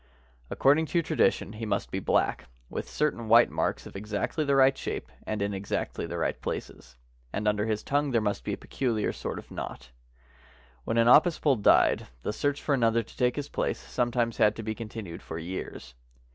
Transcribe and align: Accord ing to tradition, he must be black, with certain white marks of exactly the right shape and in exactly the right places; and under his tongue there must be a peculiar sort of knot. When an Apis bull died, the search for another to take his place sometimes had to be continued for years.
Accord 0.49 0.79
ing 0.79 0.87
to 0.87 1.03
tradition, 1.03 1.53
he 1.53 1.63
must 1.67 1.91
be 1.91 1.99
black, 1.99 2.45
with 2.71 2.89
certain 2.89 3.27
white 3.27 3.51
marks 3.51 3.85
of 3.85 3.95
exactly 3.95 4.43
the 4.43 4.55
right 4.55 4.75
shape 4.75 5.11
and 5.27 5.43
in 5.43 5.53
exactly 5.53 6.07
the 6.07 6.17
right 6.17 6.41
places; 6.41 6.95
and 7.31 7.47
under 7.47 7.67
his 7.67 7.83
tongue 7.83 8.09
there 8.09 8.19
must 8.19 8.43
be 8.43 8.53
a 8.53 8.57
peculiar 8.57 9.13
sort 9.13 9.37
of 9.37 9.51
knot. 9.51 9.91
When 10.85 10.97
an 10.97 11.07
Apis 11.07 11.37
bull 11.37 11.55
died, 11.57 12.07
the 12.23 12.33
search 12.33 12.63
for 12.63 12.73
another 12.73 13.03
to 13.03 13.15
take 13.15 13.35
his 13.35 13.49
place 13.49 13.77
sometimes 13.79 14.37
had 14.37 14.55
to 14.55 14.63
be 14.63 14.73
continued 14.73 15.21
for 15.21 15.37
years. 15.37 15.93